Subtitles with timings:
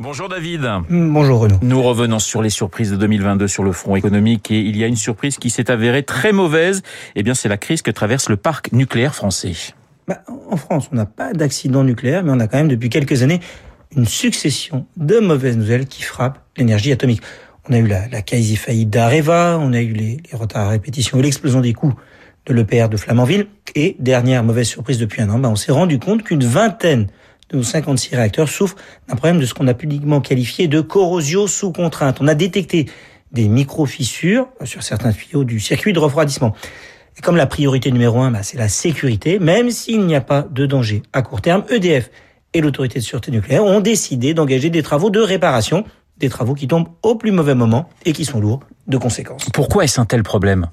[0.00, 0.66] Bonjour David.
[0.88, 1.58] Bonjour Renaud.
[1.60, 4.86] Nous revenons sur les surprises de 2022 sur le front économique et il y a
[4.86, 6.82] une surprise qui s'est avérée très mauvaise.
[7.16, 9.52] Eh bien, c'est la crise que traverse le parc nucléaire français.
[10.08, 13.22] Bah, en France, on n'a pas d'accident nucléaire, mais on a quand même depuis quelques
[13.22, 13.40] années
[13.94, 17.20] une succession de mauvaises nouvelles qui frappent l'énergie atomique.
[17.68, 21.18] On a eu la, la quasi-faillite d'Areva, on a eu les, les retards à répétition
[21.18, 21.94] et l'explosion des coûts
[22.46, 23.46] de l'EPR de Flamanville.
[23.74, 27.08] Et dernière mauvaise surprise depuis un an, bah, on s'est rendu compte qu'une vingtaine
[27.52, 28.76] nos 56 réacteurs souffrent
[29.08, 32.18] d'un problème de ce qu'on a publiquement qualifié de corrosion sous contrainte.
[32.20, 32.86] On a détecté
[33.32, 36.54] des micro-fissures sur certains tuyaux du circuit de refroidissement.
[37.16, 40.42] Et comme la priorité numéro un, bah, c'est la sécurité, même s'il n'y a pas
[40.42, 42.10] de danger à court terme, EDF
[42.54, 45.84] et l'autorité de sûreté nucléaire ont décidé d'engager des travaux de réparation,
[46.18, 49.46] des travaux qui tombent au plus mauvais moment et qui sont lourds de conséquences.
[49.52, 50.68] Pourquoi est-ce un tel problème?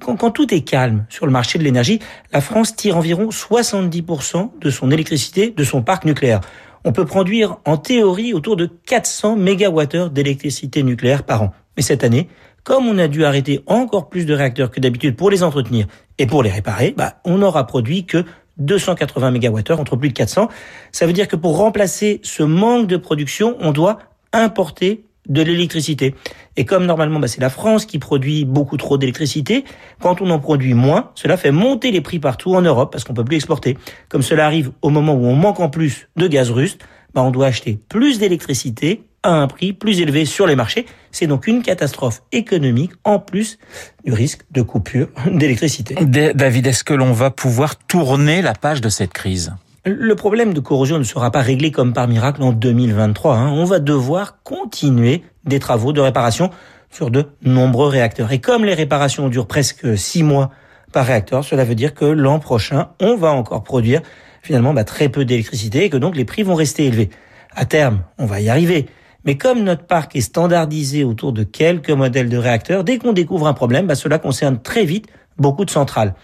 [0.00, 1.98] Quand, quand, tout est calme sur le marché de l'énergie,
[2.32, 6.40] la France tire environ 70% de son électricité de son parc nucléaire.
[6.84, 11.52] On peut produire en théorie autour de 400 mégawattheures d'électricité nucléaire par an.
[11.76, 12.28] Mais cette année,
[12.64, 15.86] comme on a dû arrêter encore plus de réacteurs que d'habitude pour les entretenir
[16.18, 18.24] et pour les réparer, bah, on n'aura produit que
[18.58, 20.48] 280 mégawattheures entre plus de 400.
[20.92, 23.98] Ça veut dire que pour remplacer ce manque de production, on doit
[24.32, 26.14] importer de l'électricité.
[26.56, 29.64] Et comme normalement, bah, c'est la France qui produit beaucoup trop d'électricité,
[30.00, 33.14] quand on en produit moins, cela fait monter les prix partout en Europe parce qu'on
[33.14, 33.78] peut plus exporter.
[34.08, 36.78] Comme cela arrive au moment où on manque en plus de gaz russe,
[37.14, 40.86] bah, on doit acheter plus d'électricité à un prix plus élevé sur les marchés.
[41.12, 43.58] C'est donc une catastrophe économique en plus
[44.04, 45.94] du risque de coupure d'électricité.
[46.04, 49.54] David, est-ce que l'on va pouvoir tourner la page de cette crise?
[49.84, 53.36] Le problème de corrosion ne sera pas réglé comme par miracle en 2023.
[53.36, 53.52] Hein.
[53.52, 56.50] On va devoir continuer des travaux de réparation
[56.90, 58.30] sur de nombreux réacteurs.
[58.30, 60.50] Et comme les réparations durent presque six mois
[60.92, 64.02] par réacteur, cela veut dire que l'an prochain, on va encore produire
[64.42, 67.10] finalement bah, très peu d'électricité et que donc les prix vont rester élevés.
[67.54, 68.86] À terme, on va y arriver.
[69.24, 73.46] Mais comme notre parc est standardisé autour de quelques modèles de réacteurs, dès qu'on découvre
[73.46, 75.08] un problème, bah, cela concerne très vite
[75.38, 76.14] beaucoup de centrales.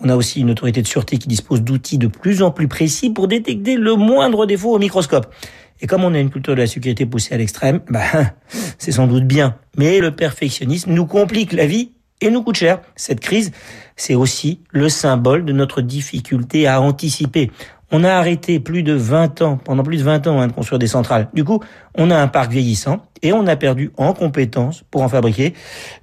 [0.00, 3.10] On a aussi une autorité de sûreté qui dispose d'outils de plus en plus précis
[3.10, 5.32] pour détecter le moindre défaut au microscope.
[5.82, 8.02] Et comme on a une culture de la sécurité poussée à l'extrême, bah,
[8.78, 9.56] c'est sans doute bien.
[9.76, 12.80] Mais le perfectionnisme nous complique la vie et nous coûte cher.
[12.96, 13.52] Cette crise,
[13.96, 17.50] c'est aussi le symbole de notre difficulté à anticiper.
[17.92, 20.78] On a arrêté plus de 20 ans, pendant plus de 20 ans, hein, de construire
[20.78, 21.28] des centrales.
[21.34, 21.60] Du coup,
[21.96, 25.54] on a un parc vieillissant et on a perdu en compétences pour en fabriquer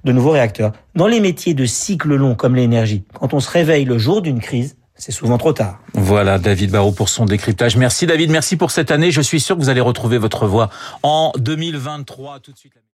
[0.04, 0.72] de nouveaux réacteurs.
[0.94, 4.40] Dans les métiers de cycle long comme l'énergie, quand on se réveille le jour d'une
[4.40, 5.80] crise, c'est souvent trop tard.
[5.94, 7.76] Voilà, David Barrault pour son décryptage.
[7.76, 9.12] Merci David, merci pour cette année.
[9.12, 10.70] Je suis sûr que vous allez retrouver votre voix
[11.02, 12.72] en 2023 tout de suite.